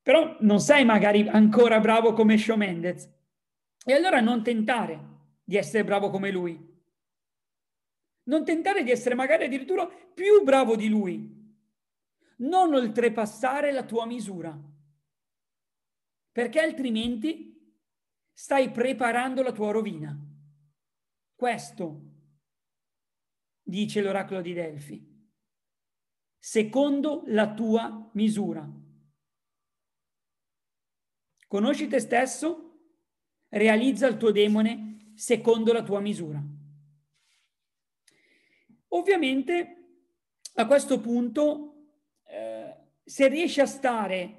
Però 0.02 0.38
non 0.40 0.60
sei 0.60 0.86
magari 0.86 1.28
ancora 1.28 1.80
bravo 1.80 2.14
come 2.14 2.36
Shawn 2.36 2.58
Mendes. 2.58 3.08
E 3.86 3.94
allora 3.94 4.22
non 4.22 4.42
tentare 4.42 5.18
di 5.50 5.58
essere 5.58 5.84
bravo 5.84 6.12
come 6.12 6.30
lui. 6.30 6.64
Non 8.26 8.46
tentare 8.46 8.84
di 8.84 8.92
essere 8.92 9.16
magari 9.16 9.46
addirittura 9.46 9.88
più 9.88 10.44
bravo 10.44 10.76
di 10.76 10.88
lui. 10.88 11.28
Non 12.38 12.72
oltrepassare 12.72 13.72
la 13.72 13.84
tua 13.84 14.06
misura. 14.06 14.56
Perché 16.32 16.60
altrimenti 16.60 17.76
stai 18.32 18.70
preparando 18.70 19.42
la 19.42 19.52
tua 19.52 19.72
rovina. 19.72 20.16
Questo 21.34 22.02
dice 23.64 24.04
l'oracolo 24.04 24.42
di 24.42 24.54
Delfi, 24.54 25.04
secondo 26.38 27.24
la 27.26 27.52
tua 27.56 28.08
misura. 28.14 28.72
Conosci 31.48 31.88
te 31.88 32.00
stesso, 32.00 32.82
realizza 33.48 34.06
il 34.06 34.18
tuo 34.18 34.30
demone 34.30 34.89
secondo 35.20 35.74
la 35.74 35.84
tua 35.84 36.00
misura. 36.00 36.42
Ovviamente 38.88 39.76
a 40.54 40.66
questo 40.66 41.02
punto, 41.02 41.90
eh, 42.24 42.74
se 43.04 43.28
riesci 43.28 43.60
a 43.60 43.66
stare 43.66 44.36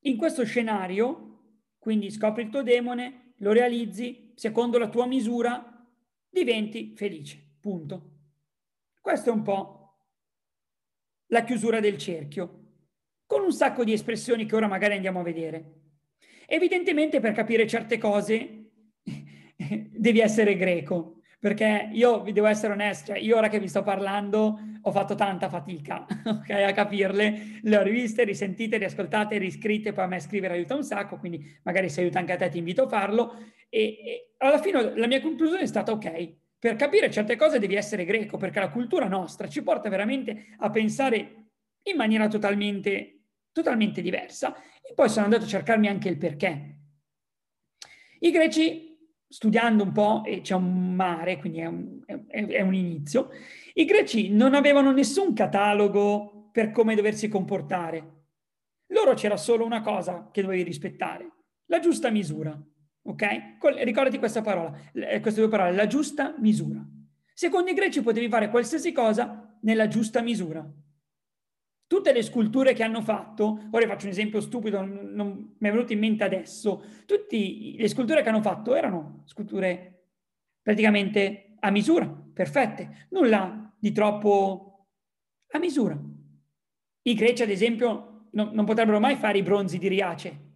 in 0.00 0.16
questo 0.16 0.46
scenario, 0.46 1.58
quindi 1.78 2.10
scopri 2.10 2.44
il 2.44 2.48
tuo 2.48 2.62
demone, 2.62 3.34
lo 3.36 3.52
realizzi 3.52 4.32
secondo 4.34 4.78
la 4.78 4.88
tua 4.88 5.06
misura, 5.06 5.86
diventi 6.30 6.94
felice. 6.96 7.56
Punto. 7.60 8.12
Questo 8.98 9.28
è 9.28 9.32
un 9.32 9.42
po' 9.42 10.06
la 11.26 11.44
chiusura 11.44 11.80
del 11.80 11.98
cerchio, 11.98 12.76
con 13.26 13.42
un 13.42 13.52
sacco 13.52 13.84
di 13.84 13.92
espressioni 13.92 14.46
che 14.46 14.56
ora 14.56 14.68
magari 14.68 14.94
andiamo 14.94 15.20
a 15.20 15.24
vedere. 15.24 15.80
Evidentemente 16.46 17.20
per 17.20 17.34
capire 17.34 17.66
certe 17.66 17.98
cose 17.98 18.59
devi 19.90 20.20
essere 20.20 20.56
greco, 20.56 21.20
perché 21.38 21.90
io 21.92 22.22
vi 22.22 22.32
devo 22.32 22.46
essere 22.46 22.72
onesto, 22.72 23.12
cioè 23.12 23.18
io 23.18 23.36
ora 23.36 23.48
che 23.48 23.58
vi 23.58 23.68
sto 23.68 23.82
parlando 23.82 24.58
ho 24.82 24.92
fatto 24.92 25.14
tanta 25.14 25.50
fatica 25.50 26.06
okay, 26.24 26.64
a 26.64 26.72
capirle, 26.72 27.60
le 27.62 27.76
ho 27.76 27.82
riviste, 27.82 28.24
risentite, 28.24 28.78
riascoltate, 28.78 29.36
riscritte, 29.38 29.92
poi 29.92 30.04
a 30.04 30.08
me 30.08 30.20
scrivere 30.20 30.54
aiuta 30.54 30.74
un 30.74 30.84
sacco, 30.84 31.18
quindi 31.18 31.58
magari 31.64 31.88
se 31.90 32.00
aiuta 32.00 32.18
anche 32.18 32.32
a 32.32 32.36
te 32.36 32.48
ti 32.48 32.58
invito 32.58 32.84
a 32.84 32.88
farlo 32.88 33.34
e, 33.68 33.80
e 33.80 34.34
alla 34.38 34.58
fine 34.58 34.96
la 34.96 35.06
mia 35.06 35.20
conclusione 35.20 35.62
è 35.62 35.66
stata 35.66 35.92
ok, 35.92 36.38
per 36.58 36.76
capire 36.76 37.10
certe 37.10 37.36
cose 37.36 37.58
devi 37.58 37.74
essere 37.74 38.04
greco, 38.04 38.36
perché 38.36 38.60
la 38.60 38.68
cultura 38.68 39.08
nostra 39.08 39.48
ci 39.48 39.62
porta 39.62 39.88
veramente 39.88 40.54
a 40.58 40.68
pensare 40.68 41.48
in 41.84 41.96
maniera 41.96 42.28
totalmente, 42.28 43.20
totalmente 43.50 44.02
diversa. 44.02 44.54
E 44.82 44.92
poi 44.92 45.08
sono 45.08 45.24
andato 45.24 45.44
a 45.44 45.48
cercarmi 45.48 45.88
anche 45.88 46.10
il 46.10 46.18
perché. 46.18 46.76
I 48.18 48.30
greci, 48.30 48.89
studiando 49.30 49.84
un 49.84 49.92
po', 49.92 50.22
e 50.24 50.40
c'è 50.40 50.54
un 50.54 50.94
mare, 50.94 51.38
quindi 51.38 51.60
è 51.60 51.66
un, 51.66 52.00
è, 52.04 52.46
è 52.46 52.60
un 52.62 52.74
inizio, 52.74 53.30
i 53.74 53.84
greci 53.84 54.30
non 54.30 54.54
avevano 54.54 54.90
nessun 54.90 55.32
catalogo 55.32 56.48
per 56.50 56.72
come 56.72 56.96
doversi 56.96 57.28
comportare. 57.28 58.18
Loro 58.88 59.14
c'era 59.14 59.36
solo 59.36 59.64
una 59.64 59.82
cosa 59.82 60.30
che 60.32 60.42
dovevi 60.42 60.64
rispettare, 60.64 61.30
la 61.66 61.78
giusta 61.78 62.10
misura. 62.10 62.60
Ok? 63.02 63.24
Ricordati 63.82 64.18
questa 64.18 64.42
parola, 64.42 64.76
queste 65.20 65.40
due 65.40 65.48
parole, 65.48 65.72
la 65.74 65.86
giusta 65.86 66.34
misura. 66.38 66.84
Secondo 67.32 67.70
i 67.70 67.74
greci 67.74 68.02
potevi 68.02 68.28
fare 68.28 68.50
qualsiasi 68.50 68.90
cosa 68.92 69.56
nella 69.62 69.86
giusta 69.86 70.20
misura. 70.22 70.68
Tutte 71.90 72.12
le 72.12 72.22
sculture 72.22 72.72
che 72.72 72.84
hanno 72.84 73.02
fatto, 73.02 73.66
ora 73.72 73.84
faccio 73.88 74.04
un 74.04 74.12
esempio 74.12 74.40
stupido, 74.40 74.84
non, 74.84 75.56
mi 75.58 75.68
è 75.68 75.72
venuto 75.72 75.92
in 75.92 75.98
mente 75.98 76.22
adesso, 76.22 76.84
tutte 77.04 77.36
le 77.36 77.88
sculture 77.88 78.22
che 78.22 78.28
hanno 78.28 78.40
fatto 78.40 78.76
erano 78.76 79.22
sculture 79.24 80.04
praticamente 80.62 81.56
a 81.58 81.70
misura, 81.72 82.06
perfette, 82.06 83.08
nulla 83.10 83.74
di 83.76 83.90
troppo 83.90 84.86
a 85.50 85.58
misura. 85.58 85.98
I 87.02 87.14
greci, 87.14 87.42
ad 87.42 87.50
esempio, 87.50 88.28
non, 88.34 88.50
non 88.52 88.64
potrebbero 88.64 89.00
mai 89.00 89.16
fare 89.16 89.38
i 89.38 89.42
bronzi 89.42 89.78
di 89.78 89.88
Riace, 89.88 90.50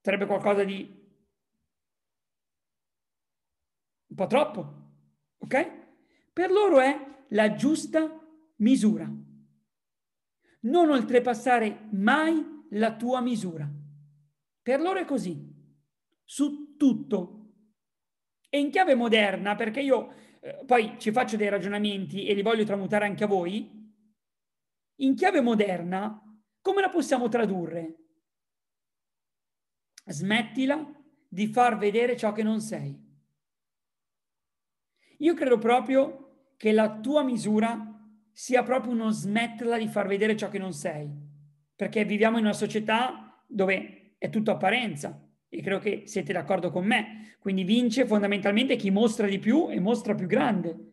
Sarebbe 0.00 0.26
qualcosa 0.26 0.64
di 0.64 1.02
un 4.08 4.16
po' 4.16 4.26
troppo, 4.26 4.74
ok? 5.38 5.83
Per 6.34 6.50
loro 6.50 6.80
è 6.80 7.24
la 7.28 7.54
giusta 7.54 8.20
misura. 8.56 9.10
Non 10.60 10.90
oltrepassare 10.90 11.88
mai 11.92 12.66
la 12.70 12.96
tua 12.96 13.22
misura. 13.22 13.66
Per 14.60 14.80
loro 14.80 14.98
è 14.98 15.06
così, 15.06 15.50
su 16.24 16.76
tutto. 16.76 17.52
E 18.50 18.58
in 18.58 18.70
chiave 18.70 18.94
moderna, 18.94 19.54
perché 19.54 19.80
io 19.80 20.12
eh, 20.40 20.64
poi 20.66 20.96
ci 20.98 21.12
faccio 21.12 21.36
dei 21.36 21.48
ragionamenti 21.48 22.26
e 22.26 22.34
li 22.34 22.42
voglio 22.42 22.64
tramutare 22.64 23.06
anche 23.06 23.24
a 23.24 23.28
voi, 23.28 23.82
in 24.96 25.14
chiave 25.14 25.40
moderna, 25.40 26.20
come 26.60 26.80
la 26.80 26.90
possiamo 26.90 27.28
tradurre? 27.28 28.00
smettila 30.06 30.86
di 31.28 31.46
far 31.46 31.78
vedere 31.78 32.16
ciò 32.16 32.32
che 32.32 32.42
non 32.42 32.60
sei. 32.60 33.02
Io 35.18 35.34
credo 35.34 35.58
proprio 35.58 36.23
che 36.64 36.72
la 36.72 36.98
tua 36.98 37.22
misura 37.22 37.94
sia 38.32 38.62
proprio 38.62 38.94
uno 38.94 39.10
smetterla 39.10 39.76
di 39.76 39.86
far 39.86 40.06
vedere 40.06 40.34
ciò 40.34 40.48
che 40.48 40.56
non 40.56 40.72
sei, 40.72 41.06
perché 41.76 42.06
viviamo 42.06 42.38
in 42.38 42.44
una 42.44 42.54
società 42.54 43.38
dove 43.46 44.14
è 44.16 44.30
tutto 44.30 44.50
apparenza 44.50 45.28
e 45.50 45.60
credo 45.60 45.78
che 45.78 46.04
siete 46.06 46.32
d'accordo 46.32 46.70
con 46.70 46.86
me, 46.86 47.36
quindi 47.38 47.64
vince 47.64 48.06
fondamentalmente 48.06 48.76
chi 48.76 48.88
mostra 48.90 49.26
di 49.26 49.38
più 49.38 49.68
e 49.68 49.78
mostra 49.78 50.14
più 50.14 50.26
grande. 50.26 50.92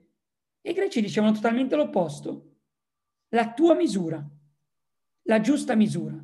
E 0.60 0.72
i 0.72 0.74
greci 0.74 1.00
dicevano 1.00 1.32
totalmente 1.32 1.78
l'opposto, 1.78 2.56
la 3.30 3.54
tua 3.54 3.74
misura, 3.74 4.22
la 5.22 5.40
giusta 5.40 5.74
misura. 5.74 6.22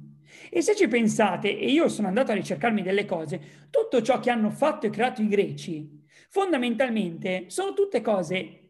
E 0.49 0.61
se 0.61 0.75
ci 0.75 0.89
pensate, 0.89 1.57
e 1.57 1.71
io 1.71 1.87
sono 1.87 2.09
andato 2.09 2.33
a 2.33 2.35
ricercarmi 2.35 2.81
delle 2.81 3.05
cose, 3.05 3.69
tutto 3.69 4.01
ciò 4.01 4.19
che 4.19 4.29
hanno 4.29 4.49
fatto 4.49 4.87
e 4.87 4.89
creato 4.89 5.21
i 5.21 5.29
greci, 5.29 6.03
fondamentalmente 6.27 7.45
sono 7.47 7.71
tutte 7.71 8.01
cose 8.01 8.63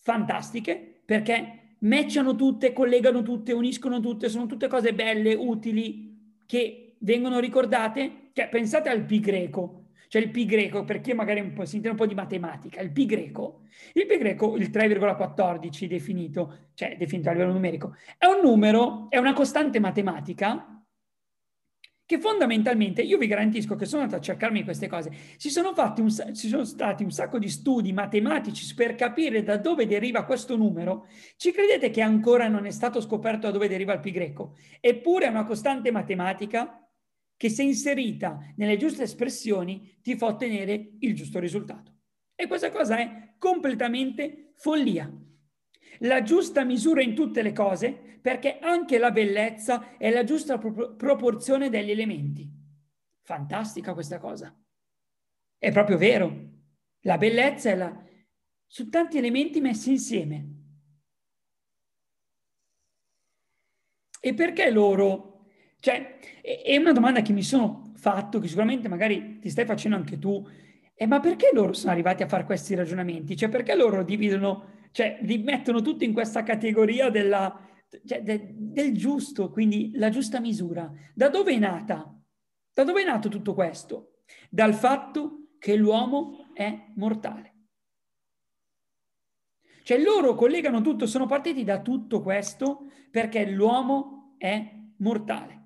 fantastiche 0.00 1.00
perché 1.04 1.74
matchano 1.80 2.34
tutte, 2.34 2.72
collegano 2.72 3.22
tutte, 3.22 3.52
uniscono 3.52 4.00
tutte, 4.00 4.28
sono 4.28 4.46
tutte 4.46 4.68
cose 4.68 4.94
belle, 4.94 5.34
utili, 5.34 6.36
che 6.46 6.96
vengono 6.98 7.38
ricordate. 7.38 8.30
Cioè, 8.32 8.48
pensate 8.48 8.88
al 8.88 9.04
pi 9.04 9.20
greco, 9.20 9.86
cioè 10.08 10.22
il 10.22 10.30
pi 10.30 10.44
greco, 10.44 10.84
per 10.84 11.00
chi 11.00 11.12
magari 11.12 11.40
un 11.40 11.52
si 11.66 11.76
intende 11.76 11.90
un 11.90 11.96
po' 11.96 12.06
di 12.06 12.14
matematica, 12.14 12.80
il 12.80 12.90
pi 12.90 13.06
greco, 13.06 13.62
il 13.94 14.06
pi 14.06 14.18
greco, 14.18 14.56
il 14.56 14.70
3,14 14.70 15.86
definito, 15.86 16.68
cioè 16.74 16.96
definito 16.96 17.28
a 17.28 17.32
livello 17.32 17.52
numerico, 17.52 17.96
è 18.16 18.26
un 18.26 18.40
numero, 18.42 19.06
è 19.08 19.18
una 19.18 19.32
costante 19.32 19.80
matematica 19.80 20.79
che 22.10 22.18
fondamentalmente, 22.18 23.02
io 23.02 23.18
vi 23.18 23.28
garantisco 23.28 23.76
che 23.76 23.84
sono 23.84 24.02
andato 24.02 24.20
a 24.20 24.24
cercarmi 24.24 24.64
queste 24.64 24.88
cose, 24.88 25.12
ci 25.36 25.48
sono, 25.48 25.72
un, 25.76 26.34
ci 26.34 26.48
sono 26.48 26.64
stati 26.64 27.04
un 27.04 27.12
sacco 27.12 27.38
di 27.38 27.48
studi 27.48 27.92
matematici 27.92 28.74
per 28.74 28.96
capire 28.96 29.44
da 29.44 29.58
dove 29.58 29.86
deriva 29.86 30.24
questo 30.24 30.56
numero, 30.56 31.06
ci 31.36 31.52
credete 31.52 31.90
che 31.90 32.00
ancora 32.00 32.48
non 32.48 32.66
è 32.66 32.72
stato 32.72 33.00
scoperto 33.00 33.46
da 33.46 33.52
dove 33.52 33.68
deriva 33.68 33.92
il 33.92 34.00
pi 34.00 34.10
greco? 34.10 34.56
Eppure 34.80 35.26
è 35.26 35.28
una 35.28 35.44
costante 35.44 35.92
matematica 35.92 36.84
che 37.36 37.48
se 37.48 37.62
inserita 37.62 38.40
nelle 38.56 38.76
giuste 38.76 39.04
espressioni 39.04 40.00
ti 40.02 40.16
fa 40.16 40.26
ottenere 40.26 40.94
il 40.98 41.14
giusto 41.14 41.38
risultato. 41.38 41.94
E 42.34 42.48
questa 42.48 42.72
cosa 42.72 42.98
è 42.98 43.34
completamente 43.38 44.54
follia. 44.56 45.08
La 46.02 46.22
giusta 46.22 46.64
misura 46.64 47.02
in 47.02 47.14
tutte 47.14 47.42
le 47.42 47.52
cose, 47.52 47.92
perché 48.20 48.58
anche 48.58 48.98
la 48.98 49.10
bellezza 49.10 49.96
è 49.96 50.10
la 50.10 50.24
giusta 50.24 50.58
pro- 50.58 50.94
proporzione 50.94 51.70
degli 51.70 51.90
elementi. 51.90 52.48
Fantastica 53.22 53.94
questa 53.94 54.18
cosa. 54.18 54.54
È 55.58 55.70
proprio 55.72 55.98
vero. 55.98 56.48
La 57.00 57.18
bellezza 57.18 57.70
è 57.70 57.76
la... 57.76 58.04
su 58.66 58.88
tanti 58.88 59.18
elementi 59.18 59.60
messi 59.60 59.90
insieme. 59.90 60.48
E 64.20 64.34
perché 64.34 64.70
loro? 64.70 65.46
Cioè, 65.80 66.18
è 66.42 66.76
una 66.76 66.92
domanda 66.92 67.22
che 67.22 67.32
mi 67.32 67.42
sono 67.42 67.92
fatto, 67.96 68.38
che 68.38 68.48
sicuramente 68.48 68.88
magari 68.88 69.38
ti 69.38 69.48
stai 69.48 69.64
facendo 69.64 69.96
anche 69.96 70.18
tu, 70.18 70.46
eh, 70.94 71.06
ma 71.06 71.20
perché 71.20 71.50
loro 71.54 71.72
sono 71.72 71.92
arrivati 71.92 72.22
a 72.22 72.28
fare 72.28 72.44
questi 72.44 72.74
ragionamenti? 72.74 73.34
Cioè, 73.34 73.48
perché 73.48 73.74
loro 73.74 74.02
dividono, 74.04 74.79
cioè, 74.92 75.18
li 75.22 75.38
mettono 75.38 75.82
tutti 75.82 76.04
in 76.04 76.12
questa 76.12 76.42
categoria 76.42 77.10
della, 77.10 77.68
cioè, 78.04 78.22
de, 78.22 78.52
del 78.54 78.96
giusto, 78.96 79.50
quindi 79.50 79.92
la 79.94 80.10
giusta 80.10 80.40
misura? 80.40 80.90
Da 81.14 81.28
dove 81.28 81.52
è 81.52 81.58
nata? 81.58 82.16
Da 82.72 82.84
dove 82.84 83.02
è 83.02 83.04
nato 83.04 83.28
tutto 83.28 83.54
questo? 83.54 84.22
Dal 84.48 84.74
fatto 84.74 85.54
che 85.58 85.76
l'uomo 85.76 86.50
è 86.54 86.92
mortale. 86.96 87.54
Cioè 89.82 89.98
loro 89.98 90.34
collegano 90.34 90.82
tutto, 90.82 91.06
sono 91.06 91.26
partiti 91.26 91.64
da 91.64 91.80
tutto 91.82 92.22
questo 92.22 92.90
perché 93.10 93.44
l'uomo 93.46 94.34
è 94.38 94.78
mortale. 94.98 95.58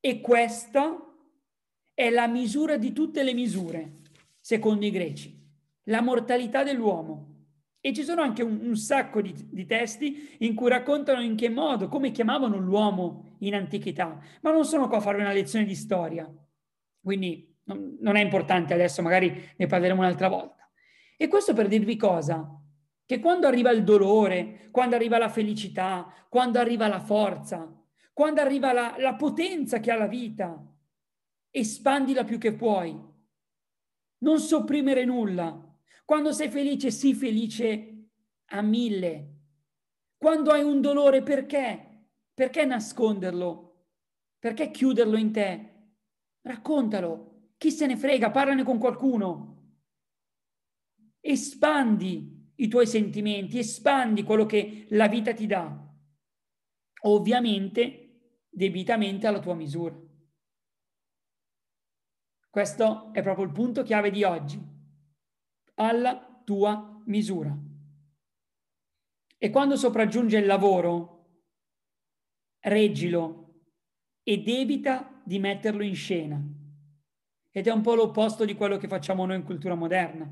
E 0.00 0.20
questa 0.20 0.98
è 1.94 2.10
la 2.10 2.26
misura 2.26 2.76
di 2.76 2.92
tutte 2.92 3.22
le 3.22 3.32
misure, 3.32 4.00
secondo 4.38 4.84
i 4.84 4.90
greci, 4.90 5.40
la 5.84 6.02
mortalità 6.02 6.62
dell'uomo. 6.62 7.33
E 7.86 7.92
ci 7.92 8.02
sono 8.02 8.22
anche 8.22 8.42
un, 8.42 8.60
un 8.62 8.76
sacco 8.76 9.20
di, 9.20 9.34
di, 9.50 9.66
testi 9.66 10.36
in 10.38 10.54
cui 10.54 10.70
raccontano 10.70 11.20
in 11.20 11.36
che 11.36 11.50
modo, 11.50 11.88
come 11.88 12.12
chiamavano 12.12 12.56
l'uomo 12.56 13.36
in 13.40 13.54
antichità. 13.54 14.18
Ma 14.40 14.52
non 14.52 14.64
sono 14.64 14.88
qua 14.88 14.96
a 14.96 15.00
fare 15.02 15.18
una 15.18 15.32
lezione 15.32 15.66
di 15.66 15.74
storia, 15.74 16.26
quindi 17.02 17.54
non, 17.64 17.98
non 18.00 18.16
è 18.16 18.22
importante 18.22 18.72
adesso, 18.72 19.02
magari 19.02 19.50
ne 19.54 19.66
parleremo 19.66 20.00
un'altra 20.00 20.28
volta. 20.28 20.66
E 21.14 21.28
questo 21.28 21.52
per 21.52 21.68
dirvi 21.68 21.96
cosa? 21.96 22.58
Che 23.04 23.20
quando 23.20 23.46
arriva 23.46 23.70
il 23.70 23.84
dolore, 23.84 24.68
quando 24.70 24.96
arriva 24.96 25.18
la 25.18 25.28
felicità, 25.28 26.10
quando 26.30 26.58
arriva 26.58 26.88
la 26.88 27.00
forza, 27.00 27.70
quando 28.14 28.40
arriva 28.40 28.72
la, 28.72 28.94
la 28.98 29.14
potenza 29.14 29.80
che 29.80 29.90
ha 29.90 29.96
la 29.96 30.06
vita, 30.06 30.58
espandila 31.50 32.24
più 32.24 32.38
che 32.38 32.54
puoi. 32.54 32.98
Non 34.20 34.38
sopprimere 34.38 35.04
nulla. 35.04 35.63
Quando 36.04 36.32
sei 36.32 36.50
felice, 36.50 36.90
sii 36.90 37.14
felice 37.14 38.08
a 38.46 38.60
mille. 38.60 39.30
Quando 40.16 40.50
hai 40.50 40.62
un 40.62 40.80
dolore, 40.80 41.22
perché? 41.22 42.08
Perché 42.32 42.64
nasconderlo? 42.64 43.86
Perché 44.38 44.70
chiuderlo 44.70 45.16
in 45.16 45.32
te? 45.32 45.72
Raccontalo. 46.42 47.52
Chi 47.56 47.70
se 47.70 47.86
ne 47.86 47.96
frega, 47.96 48.30
parlane 48.30 48.64
con 48.64 48.78
qualcuno. 48.78 49.52
Espandi 51.20 52.52
i 52.56 52.68
tuoi 52.68 52.86
sentimenti, 52.86 53.58
espandi 53.58 54.22
quello 54.22 54.46
che 54.46 54.86
la 54.90 55.08
vita 55.08 55.32
ti 55.32 55.46
dà, 55.46 55.92
ovviamente 57.02 58.44
debitamente 58.48 59.26
alla 59.26 59.40
tua 59.40 59.54
misura. 59.54 59.98
Questo 62.48 63.12
è 63.12 63.22
proprio 63.22 63.46
il 63.46 63.52
punto 63.52 63.82
chiave 63.82 64.10
di 64.10 64.22
oggi, 64.22 64.60
alla 65.74 66.42
tua 66.44 67.02
misura. 67.06 67.56
E 69.36 69.50
quando 69.50 69.76
sopraggiunge 69.76 70.38
il 70.38 70.46
lavoro, 70.46 71.14
reggilo 72.60 73.44
ed 74.22 74.48
evita 74.48 75.20
di 75.24 75.38
metterlo 75.38 75.82
in 75.82 75.94
scena. 75.94 76.42
Ed 77.50 77.66
è 77.66 77.70
un 77.70 77.82
po' 77.82 77.94
l'opposto 77.94 78.44
di 78.44 78.54
quello 78.54 78.78
che 78.78 78.88
facciamo 78.88 79.26
noi 79.26 79.36
in 79.36 79.44
cultura 79.44 79.74
moderna. 79.74 80.28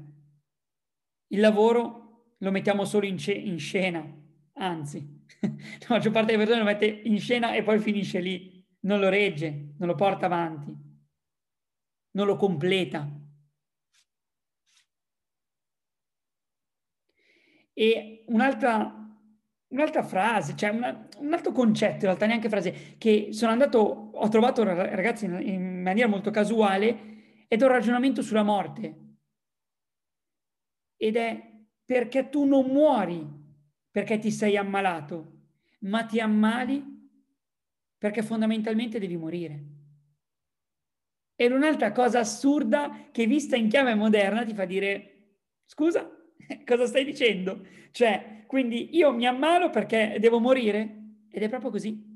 Il 1.29 1.41
lavoro 1.41 2.35
lo 2.39 2.51
mettiamo 2.51 2.85
solo 2.85 3.07
in, 3.07 3.19
ce- 3.19 3.33
in 3.33 3.59
scena, 3.59 4.05
anzi, 4.55 5.25
la 5.41 5.87
maggior 5.89 6.13
parte 6.13 6.33
delle 6.33 6.39
persone 6.39 6.59
lo 6.59 6.65
mette 6.65 6.87
in 6.87 7.19
scena 7.21 7.55
e 7.55 7.63
poi 7.63 7.79
finisce 7.79 8.19
lì, 8.21 8.67
non 8.81 8.99
lo 8.99 9.09
regge, 9.09 9.75
non 9.79 9.89
lo 9.89 9.95
porta 9.95 10.27
avanti, 10.27 10.75
non 12.13 12.27
lo 12.27 12.37
completa. 12.37 13.09
E 17.75 18.25
un'altra, 18.29 19.11
un'altra 19.69 20.03
frase, 20.03 20.55
cioè 20.57 20.71
una, 20.71 21.09
un 21.19 21.33
altro 21.33 21.53
concetto, 21.53 21.97
in 21.97 22.01
realtà 22.03 22.27
neanche 22.27 22.49
frase, 22.49 22.97
che 22.99 23.29
sono 23.33 23.53
andato, 23.53 23.79
ho 23.79 24.29
trovato 24.29 24.63
ragazzi 24.65 25.25
in, 25.25 25.41
in 25.41 25.83
maniera 25.83 26.09
molto 26.09 26.31
casuale, 26.31 27.11
ed 27.49 27.61
è 27.61 27.65
un 27.65 27.71
ragionamento 27.71 28.23
sulla 28.23 28.43
morte. 28.43 28.99
Ed 30.97 31.17
è 31.17 31.51
perché 31.85 32.29
tu 32.29 32.45
non 32.45 32.67
muori 32.67 33.41
perché 33.91 34.19
ti 34.19 34.31
sei 34.31 34.57
ammalato, 34.57 35.41
ma 35.81 36.05
ti 36.05 36.21
ammali 36.21 36.83
perché 37.99 38.23
fondamentalmente 38.23 38.99
devi 38.99 39.17
morire. 39.17 39.65
E 41.35 41.47
un'altra 41.53 41.93
cosa 41.93 42.21
assurda 42.21 43.09
che 43.11 43.27
vista 43.27 43.57
in 43.57 43.69
chiave 43.69 43.95
moderna 43.95 44.45
ti 44.45 44.55
fa 44.55 44.65
dire, 44.65 45.35
scusa, 45.67 46.11
cosa 46.67 46.87
stai 46.87 47.05
dicendo? 47.05 47.67
Cioè, 47.91 48.45
quindi 48.47 48.97
io 48.97 49.13
mi 49.13 49.27
ammalo 49.27 49.71
perché 49.71 50.17
devo 50.21 50.39
morire? 50.39 51.01
Ed 51.31 51.43
è 51.43 51.49
proprio 51.49 51.71
così. 51.71 52.11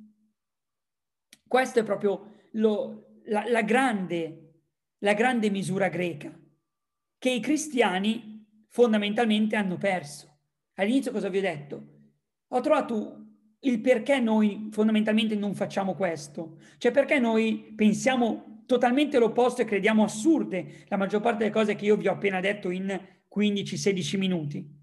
Questo 1.46 1.78
è 1.80 1.82
proprio 1.84 2.48
lo, 2.52 3.20
la, 3.26 3.44
la, 3.48 3.62
grande, 3.62 4.60
la 4.98 5.14
grande 5.14 5.50
misura 5.50 5.88
greca, 5.88 6.38
che 7.18 7.30
i 7.30 7.40
cristiani 7.40 8.44
fondamentalmente 8.68 9.56
hanno 9.56 9.78
perso. 9.78 10.38
All'inizio 10.74 11.12
cosa 11.12 11.28
vi 11.28 11.38
ho 11.38 11.42
detto? 11.42 11.86
Ho 12.48 12.60
trovato 12.60 13.26
il 13.60 13.80
perché 13.80 14.20
noi 14.20 14.68
fondamentalmente 14.70 15.34
non 15.34 15.54
facciamo 15.54 15.94
questo, 15.94 16.58
cioè 16.78 16.92
perché 16.92 17.18
noi 17.18 17.72
pensiamo 17.74 18.62
totalmente 18.66 19.18
l'opposto 19.18 19.62
e 19.62 19.64
crediamo 19.64 20.04
assurde 20.04 20.84
la 20.88 20.96
maggior 20.96 21.20
parte 21.20 21.38
delle 21.38 21.50
cose 21.50 21.74
che 21.74 21.84
io 21.84 21.96
vi 21.96 22.08
ho 22.08 22.12
appena 22.12 22.40
detto 22.40 22.70
in 22.70 23.00
15-16 23.36 24.18
minuti. 24.18 24.74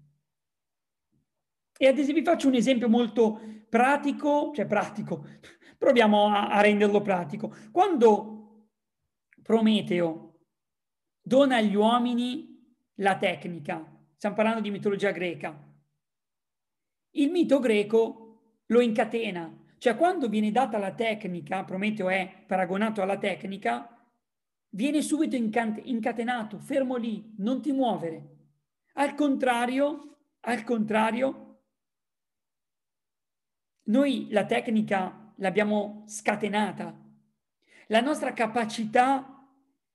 E 1.76 1.86
ad 1.86 1.98
esempio 1.98 2.22
vi 2.22 2.28
faccio 2.28 2.48
un 2.48 2.54
esempio 2.54 2.88
molto 2.88 3.40
pratico, 3.68 4.52
cioè 4.54 4.66
pratico, 4.66 5.26
proviamo 5.76 6.26
a, 6.26 6.48
a 6.50 6.60
renderlo 6.60 7.00
pratico. 7.02 7.54
Quando 7.72 8.34
Prometeo 9.42 10.38
dona 11.20 11.56
agli 11.56 11.74
uomini 11.74 12.54
la 12.98 13.18
tecnica. 13.18 13.84
Stiamo 14.16 14.34
parlando 14.34 14.62
di 14.62 14.70
mitologia 14.70 15.10
greca. 15.10 15.70
Il 17.10 17.30
mito 17.30 17.58
greco 17.58 18.62
lo 18.66 18.80
incatena, 18.80 19.64
cioè 19.76 19.96
quando 19.96 20.28
viene 20.28 20.50
data 20.50 20.78
la 20.78 20.94
tecnica, 20.94 21.64
Prometeo 21.64 22.08
è 22.08 22.44
paragonato 22.46 23.02
alla 23.02 23.18
tecnica, 23.18 24.02
viene 24.70 25.02
subito 25.02 25.36
incatenato, 25.36 26.58
fermo 26.58 26.96
lì, 26.96 27.34
non 27.36 27.60
ti 27.60 27.70
muovere. 27.70 28.33
Al 28.94 29.14
contrario, 29.14 30.18
al 30.40 30.64
contrario, 30.64 31.62
noi 33.84 34.28
la 34.30 34.46
tecnica 34.46 35.32
l'abbiamo 35.36 36.04
scatenata. 36.06 36.98
La 37.88 38.00
nostra 38.00 38.32
capacità 38.32 39.46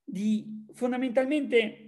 di 0.03 0.65
fondamentalmente 0.73 1.85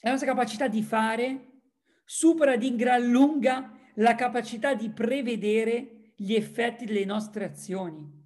la 0.00 0.10
nostra 0.10 0.28
capacità 0.28 0.66
di 0.66 0.82
fare 0.82 1.62
supera 2.04 2.56
di 2.56 2.74
gran 2.74 3.08
lunga 3.08 3.78
la 3.94 4.14
capacità 4.14 4.74
di 4.74 4.90
prevedere 4.90 6.12
gli 6.16 6.34
effetti 6.34 6.84
delle 6.84 7.04
nostre 7.04 7.44
azioni. 7.44 8.18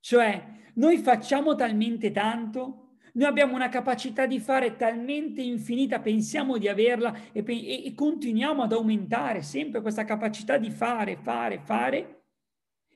Cioè, 0.00 0.52
noi 0.74 0.98
facciamo 0.98 1.54
talmente 1.54 2.10
tanto, 2.10 2.83
noi 3.16 3.28
abbiamo 3.28 3.54
una 3.54 3.68
capacità 3.68 4.26
di 4.26 4.40
fare 4.40 4.74
talmente 4.76 5.40
infinita, 5.40 6.00
pensiamo 6.00 6.58
di 6.58 6.68
averla 6.68 7.30
e, 7.32 7.44
e, 7.46 7.86
e 7.86 7.94
continuiamo 7.94 8.62
ad 8.62 8.72
aumentare 8.72 9.42
sempre 9.42 9.80
questa 9.80 10.04
capacità 10.04 10.56
di 10.56 10.70
fare, 10.70 11.16
fare, 11.16 11.60
fare. 11.60 12.22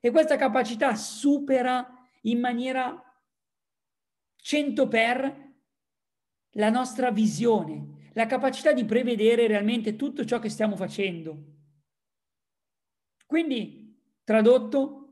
E 0.00 0.10
questa 0.10 0.36
capacità 0.36 0.94
supera 0.96 1.86
in 2.22 2.40
maniera 2.40 3.00
100 4.36 4.88
per 4.88 5.46
la 6.52 6.70
nostra 6.70 7.12
visione, 7.12 8.10
la 8.14 8.26
capacità 8.26 8.72
di 8.72 8.84
prevedere 8.84 9.46
realmente 9.46 9.94
tutto 9.94 10.24
ciò 10.24 10.40
che 10.40 10.48
stiamo 10.48 10.74
facendo. 10.74 11.44
Quindi, 13.24 13.96
tradotto, 14.24 15.07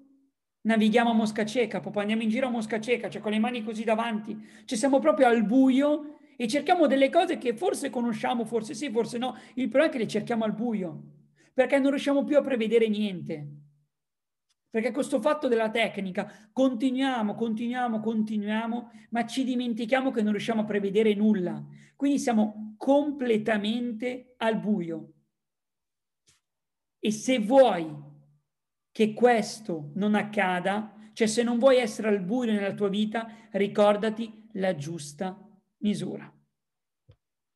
navighiamo 0.67 1.11
a 1.11 1.15
mosca 1.15 1.47
cieca, 1.47 1.81
proprio 1.81 2.03
andiamo 2.03 2.23
in 2.23 2.29
giro 2.29 2.49
a 2.49 2.51
mosca 2.51 2.81
cieca, 2.81 3.09
cioè 3.09 3.23
con 3.23 3.31
le 3.31 3.39
mani 3.39 3.63
così 3.63 3.85
davanti, 3.85 4.37
cioè 4.65 4.77
siamo 4.77 4.99
proprio 4.99 5.29
al 5.29 5.45
buio 5.45 6.19
e 6.37 6.49
cerchiamo 6.49 6.87
delle 6.87 7.09
cose 7.09 7.39
che 7.39 7.57
forse 7.57 7.89
conosciamo, 7.89 8.45
forse 8.45 8.75
sì, 8.75 8.91
forse 8.91 9.17
no. 9.17 9.37
Il 9.55 9.69
problema 9.69 9.87
è 9.87 9.91
che 9.91 9.99
le 9.99 10.09
cerchiamo 10.09 10.45
al 10.45 10.55
buio, 10.55 11.03
perché 11.55 11.79
non 11.79 11.91
riusciamo 11.91 12.25
più 12.25 12.37
a 12.37 12.43
prevedere 12.43 12.89
niente. 12.89 13.47
Perché 14.69 14.91
questo 14.91 15.21
fatto 15.21 15.49
della 15.49 15.71
tecnica, 15.71 16.51
continuiamo, 16.53 17.35
continuiamo, 17.35 18.01
continuiamo, 18.01 18.91
ma 19.11 19.25
ci 19.25 19.45
dimentichiamo 19.45 20.11
che 20.11 20.21
non 20.21 20.33
riusciamo 20.33 20.63
a 20.63 20.65
prevedere 20.65 21.15
nulla. 21.15 21.65
Quindi 21.95 22.19
siamo 22.19 22.75
completamente 22.77 24.35
al 24.37 24.59
buio. 24.59 25.13
E 26.99 27.11
se 27.11 27.39
vuoi 27.39 28.15
che 28.97 29.13
questo 29.13 29.91
non 29.97 30.15
accada, 30.15 31.11
cioè 31.13 31.27
se 31.27 31.43
non 31.43 31.59
vuoi 31.59 31.77
essere 31.77 32.09
al 32.09 32.23
buio 32.23 32.51
nella 32.51 32.73
tua 32.73 32.89
vita, 32.89 33.31
ricordati 33.51 34.49
la 34.53 34.75
giusta 34.75 35.39
misura. 35.81 36.33